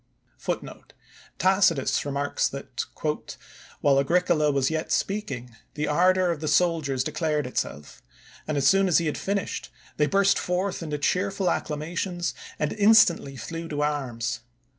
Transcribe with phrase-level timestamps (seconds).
[1.37, 2.85] «Tacitus remarks that,"
[3.81, 8.01] While Agricola was yet speaking, the ardor of the soldiers declared itself;
[8.47, 13.35] and as soon as he had finished, they burst forth into cheerful acclamations, and instantly
[13.35, 14.39] flew to arms.